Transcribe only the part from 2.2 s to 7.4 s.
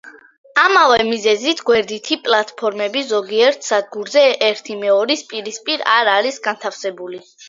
პლატფორმები ზოგიერთ სადგურზე ერთიმეორის პირისპირ არ არის განთავსებული.